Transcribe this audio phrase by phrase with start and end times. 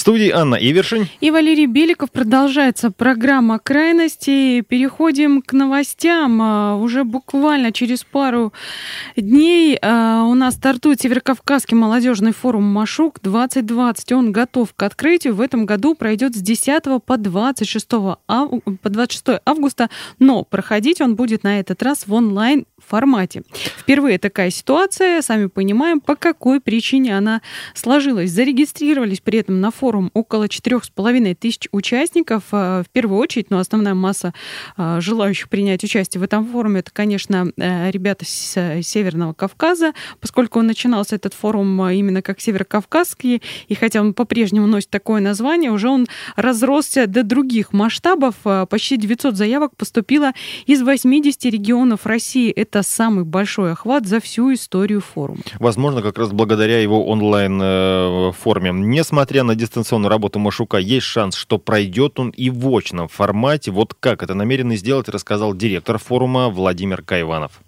[0.00, 1.08] Студии Анна Ивершин.
[1.20, 2.10] И Валерий Беликов.
[2.10, 4.62] Продолжается программа «Крайности».
[4.62, 6.40] Переходим к новостям.
[6.40, 8.54] А, уже буквально через пару
[9.14, 14.14] дней а, у нас стартует Северокавказский молодежный форум «Машук-2020».
[14.14, 15.34] Он готов к открытию.
[15.34, 17.88] В этом году пройдет с 10 по 26,
[18.26, 18.50] ав...
[18.80, 23.42] по 26 августа, но проходить он будет на этот раз в онлайн формате.
[23.76, 27.42] Впервые такая ситуация, сами понимаем, по какой причине она
[27.74, 28.30] сложилась.
[28.30, 32.44] Зарегистрировались при этом на форум около четырех с половиной тысяч участников.
[32.52, 34.32] А, в первую очередь, но ну, основная масса
[34.76, 40.62] а, желающих принять участие в этом форуме, это, конечно, э, ребята с Северного Кавказа, поскольку
[40.62, 46.06] начинался этот форум именно как Северокавказский, и хотя он по-прежнему носит такое название, уже он
[46.36, 48.34] разросся до других масштабов.
[48.68, 50.32] Почти 900 заявок поступило
[50.66, 52.50] из 80 регионов России.
[52.50, 55.40] Это самый большой охват за всю историю форума.
[55.58, 58.70] Возможно, как раз благодаря его онлайн-форме.
[58.70, 63.70] Э, Несмотря на дистанционную работу Машука, есть шанс, что пройдет он и в очном формате.
[63.70, 67.60] Вот как это намерены сделать, рассказал директор форума Владимир Кайванов.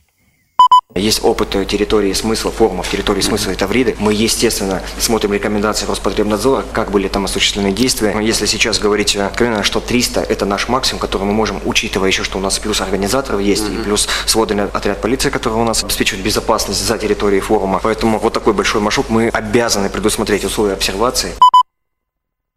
[0.94, 3.97] Есть опыт территории смысла, форумов территории смысла и Тавриды.
[3.98, 8.14] Мы, естественно, смотрим рекомендации Роспотребнадзора, как были там осуществлены действия.
[8.20, 12.37] Если сейчас говорить откровенно, что 300– это наш максимум, который мы можем, учитывая еще, что
[12.37, 13.81] у нас плюс организаторов есть, mm-hmm.
[13.81, 17.81] и плюс сводный отряд полиции, который у нас обеспечивает безопасность за территорией форума.
[17.83, 21.33] Поэтому вот такой большой маршрут мы обязаны предусмотреть условия обсервации.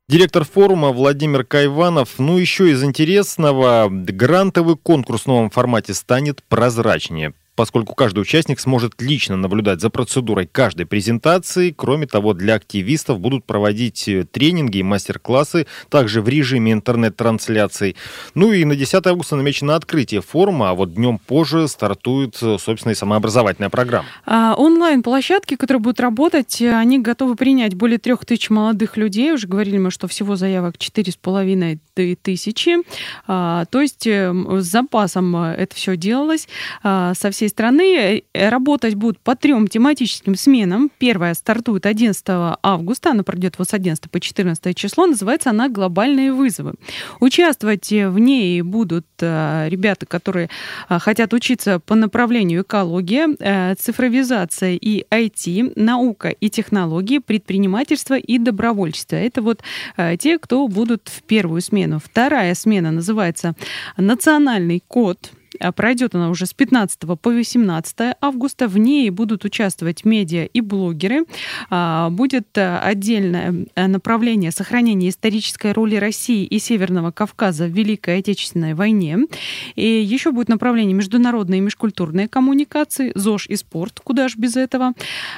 [0.07, 2.19] Директор форума Владимир Кайванов.
[2.19, 9.01] Ну, еще из интересного, грантовый конкурс в новом формате станет прозрачнее поскольку каждый участник сможет
[9.01, 11.73] лично наблюдать за процедурой каждой презентации.
[11.75, 17.95] Кроме того, для активистов будут проводить э, тренинги и мастер-классы, также в режиме интернет-трансляций.
[18.33, 22.91] Ну и на 10 августа намечено открытие форума, а вот днем позже стартует, э, собственно,
[22.91, 24.07] и самообразовательная программа.
[24.25, 29.31] А, онлайн-площадки, которые будут работать, э, они готовы принять более трех тысяч молодых людей.
[29.31, 31.79] Уже говорили мы, что всего заявок четыре с половиной
[32.21, 32.77] тысячи.
[33.27, 36.47] А, то есть с запасом это все делалось
[36.83, 40.89] а, со всей всей страны э, работать будут по трем тематическим сменам.
[40.97, 42.25] Первая стартует 11
[42.63, 46.73] августа, она пройдет вот с 11 по 14 число, называется она «Глобальные вызовы».
[47.19, 50.49] Участвовать в ней будут э, ребята, которые
[50.89, 59.15] э, хотят учиться по направлению экология, цифровизация и IT, наука и технологии, предпринимательство и добровольчество.
[59.15, 59.61] Это вот
[60.19, 61.99] те, кто будут в первую смену.
[62.03, 63.55] Вторая смена называется
[63.97, 65.31] «Национальный код».
[65.59, 68.67] А пройдет она уже с 15 по 18 августа.
[68.67, 71.25] В ней будут участвовать медиа и блогеры.
[71.69, 78.19] А, будет э, отдельное э, направление сохранения исторической роли России и Северного Кавказа в Великой
[78.19, 79.19] Отечественной войне.
[79.75, 84.93] И еще будет направление международные и межкультурные коммуникации, ЗОЖ и спорт, куда ж без этого,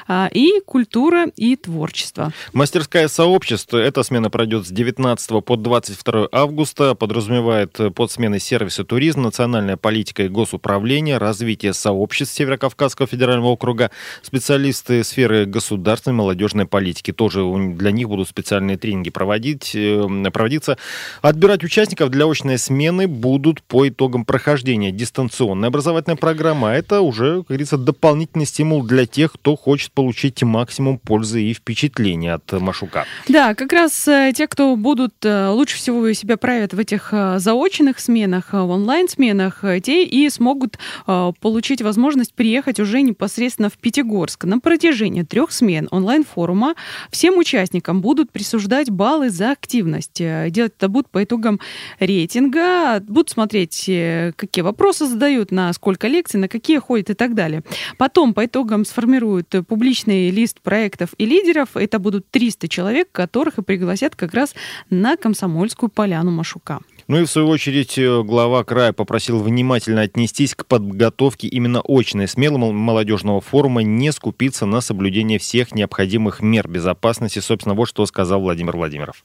[0.08, 2.34] а, и культура и творчество.
[2.54, 3.78] Мастерская сообщества.
[3.78, 6.96] Эта смена пройдет с 19 по 22 августа.
[6.96, 13.92] Подразумевает под сменой сервиса туризм, национальная политика политика госуправления, развитие сообществ Северокавказского федерального округа,
[14.22, 17.12] специалисты сферы государственной молодежной политики.
[17.12, 20.78] Тоже для них будут специальные тренинги проводить, э, проводиться.
[21.22, 26.72] Отбирать участников для очной смены будут по итогам прохождения дистанционной образовательной программы.
[26.72, 31.54] А это уже, как говорится, дополнительный стимул для тех, кто хочет получить максимум пользы и
[31.54, 33.06] впечатления от Машука.
[33.28, 38.00] Да, как раз э, те, кто будут э, лучше всего себя проявят в этих заочных
[38.00, 44.46] сменах, в онлайн-сменах, те и смогут э, получить возможность приехать уже непосредственно в Пятигорск.
[44.46, 46.76] На протяжении трех смен онлайн-форума
[47.12, 50.22] всем участникам будут присуждать баллы за активность.
[50.22, 51.60] Э, делать это будут по итогам
[52.00, 57.34] рейтинга, будут смотреть, э, какие вопросы задают, на сколько лекций, на какие ходят и так
[57.34, 57.64] далее.
[57.98, 61.76] Потом по итогам сформируют публичный лист проектов и лидеров.
[61.76, 64.56] Это будут 300 человек, которых и пригласят как раз
[64.90, 66.80] на Комсомольскую поляну Машука.
[67.08, 72.28] Ну и в свою очередь э, глава края попросил внимательно отнестись к подготовке именно очной
[72.28, 77.40] смелого молодежного форума, не скупиться на соблюдение всех необходимых мер безопасности.
[77.40, 79.24] Собственно, вот что сказал Владимир Владимиров.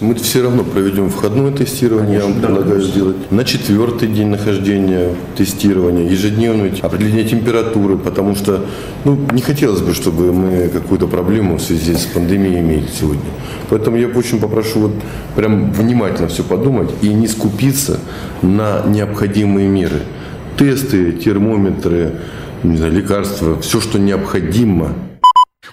[0.00, 3.30] Мы все равно проведем входное тестирование, я вам предлагаю сделать.
[3.30, 8.64] На четвертый день нахождения тестирования, ежедневное определение температуры, потому что
[9.04, 13.22] ну, не хотелось бы, чтобы мы какую-то проблему в связи с пандемией имели сегодня.
[13.68, 14.92] Поэтому я очень попрошу вот
[15.36, 18.00] прям внимательно все подумать и не скупиться
[18.40, 20.02] на необходимые меры.
[20.56, 22.12] Тесты, термометры,
[22.62, 24.94] не знаю, лекарства, все, что необходимо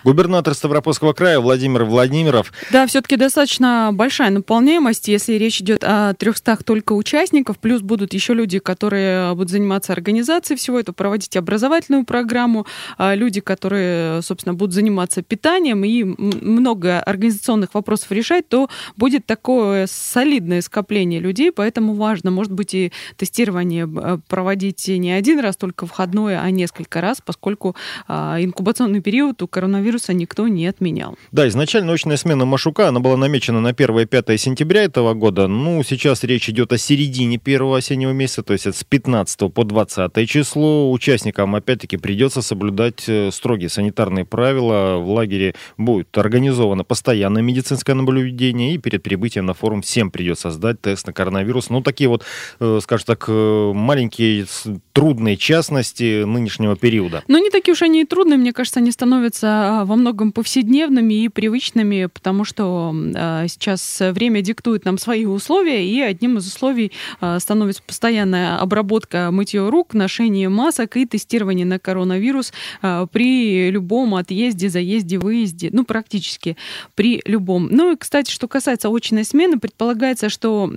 [0.04, 2.54] Губернатор Ставропольского края Владимир Владимиров.
[2.72, 8.34] Да, все-таки достаточно большая наполняемость, если речь идет о 300 только участников, плюс будут еще
[8.34, 12.66] люди, которые будут заниматься организацией всего этого, проводить образовательную программу,
[12.98, 19.88] а, люди, которые, собственно, будут заниматься питанием и много организационных вопросов решать, то будет такое
[19.88, 23.88] солидное скопление людей, поэтому важно, может быть, и тестирование
[24.28, 27.76] проводить не один раз, только входное, а несколько раз, поскольку
[28.08, 31.18] а, инкубационный период у коронавируса коронавируса никто не отменял.
[31.32, 35.48] Да, изначально очная смена Машука, она была намечена на 1 и 5 сентября этого года.
[35.48, 39.64] Ну, сейчас речь идет о середине первого осеннего месяца, то есть это с 15 по
[39.64, 40.92] 20 число.
[40.92, 44.98] Участникам, опять-таки, придется соблюдать э, строгие санитарные правила.
[44.98, 50.82] В лагере будет организовано постоянное медицинское наблюдение, и перед прибытием на форум всем придется сдать
[50.82, 51.70] тест на коронавирус.
[51.70, 52.24] Ну, такие вот,
[52.60, 54.46] э, скажем так, э, маленькие
[54.94, 57.24] трудные частности нынешнего периода.
[57.28, 61.30] Но не такие уж они и трудные, мне кажется, они становятся во многом повседневными и
[61.30, 66.92] привычными, потому что а, сейчас время диктует нам свои условия, и одним из условий
[67.22, 74.16] а, становится постоянная обработка мытье рук, ношение масок и тестирование на коронавирус а, при любом
[74.16, 76.58] отъезде, заезде, выезде, ну, практически
[76.96, 77.68] при любом.
[77.72, 80.72] Ну и, кстати, что касается очной смены, предполагается, что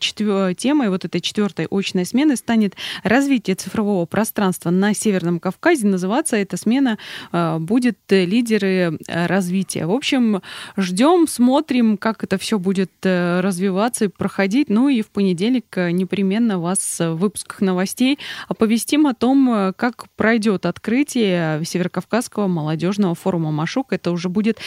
[0.00, 0.54] четвер...
[0.54, 5.86] темой вот этой четвертой очной смены станет развитие цифрового пространства на Северном Кавказе.
[5.86, 6.98] Называться эта смена
[7.32, 7.98] будет
[8.36, 9.86] лидеры э, развития.
[9.86, 10.42] В общем,
[10.76, 14.68] ждем, смотрим, как это все будет э, развиваться и проходить.
[14.68, 18.18] Ну и в понедельник э, непременно вас в выпусках новостей
[18.48, 23.92] оповестим о том, как пройдет открытие Северокавказского молодежного форума «Машук».
[23.92, 24.58] Это уже будет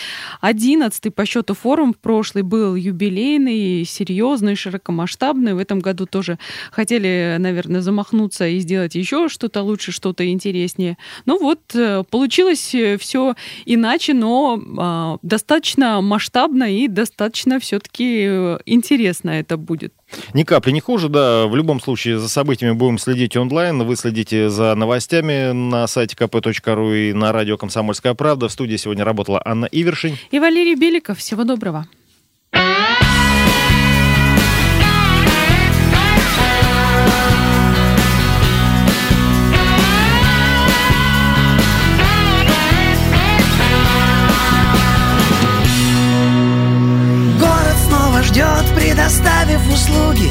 [0.41, 1.93] одиннадцатый по счету форум.
[1.93, 5.53] Прошлый был юбилейный, серьезный, широкомасштабный.
[5.53, 6.39] В этом году тоже
[6.71, 10.97] хотели, наверное, замахнуться и сделать еще что-то лучше, что-то интереснее.
[11.25, 11.61] Ну вот,
[12.09, 13.35] получилось все
[13.65, 19.93] иначе, но э, достаточно масштабно и достаточно все-таки э, интересно это будет.
[20.33, 21.47] Ни капли не хуже, да.
[21.47, 23.83] В любом случае за событиями будем следить онлайн.
[23.83, 28.47] Вы следите за новостями на сайте kp.ru и на радио «Комсомольская правда».
[28.47, 30.17] В студии сегодня работала Анна Ивершин.
[30.31, 31.19] И Валерий Беликов.
[31.19, 31.87] Всего доброго.
[48.99, 50.29] Предоставив услуги.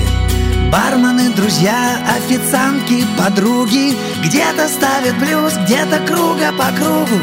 [0.71, 7.19] Бармены, друзья, официантки, подруги Где-то ставят блюз, где-то круга по кругу.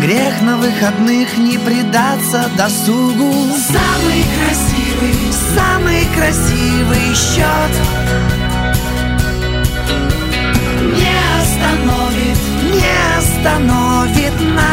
[0.00, 3.32] Грех на выходных не предаться досугу.
[3.66, 7.72] Самый красивый, самый красивый счет
[10.96, 12.38] Не остановит,
[12.72, 14.67] не остановит нас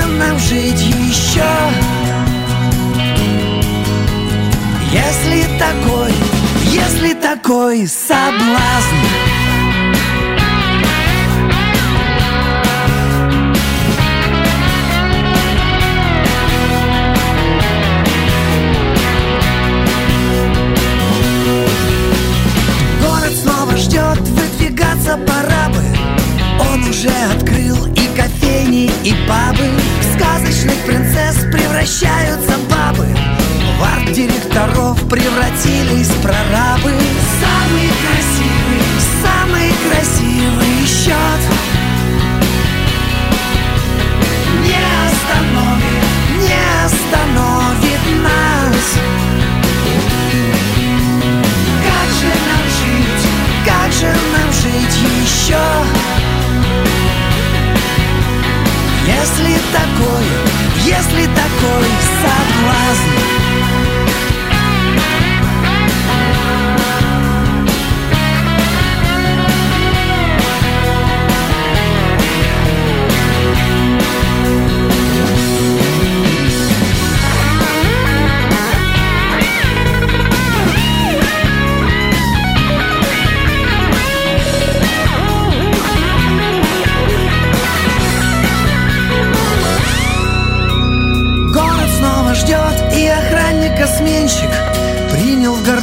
[0.00, 1.44] же нам жить еще?
[4.92, 6.12] Если такой,
[6.70, 9.41] если такой соблазн
[36.22, 36.81] pra lá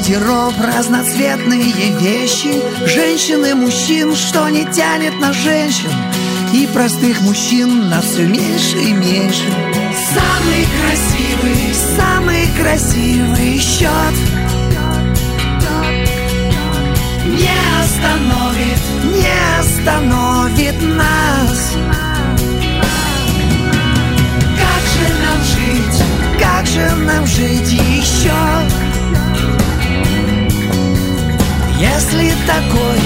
[0.10, 2.62] гардероб разноцветные вещи.
[2.86, 5.90] Женщин и мужчин, что не тянет на женщин.
[6.54, 9.46] И простых мужчин на все меньше и меньше.
[10.14, 14.16] Самый красивый, самый красивый счет
[17.26, 21.74] Не остановит, не остановит нас.
[24.58, 26.04] Как же нам жить,
[26.40, 28.79] как же нам жить еще
[31.80, 33.00] Если такой,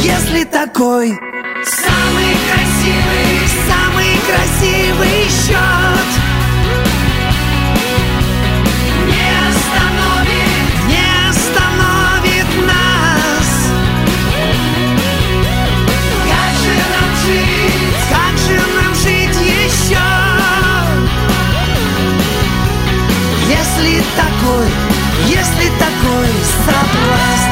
[0.00, 1.08] если такой.
[1.64, 6.08] Самый красивый, самый красивый счет.
[9.08, 13.48] Не остановит, не остановит нас.
[16.30, 20.08] Как же нам жить, как же нам жить еще?
[23.48, 24.68] Если такой,
[25.26, 26.28] если такой
[26.64, 27.51] соблазн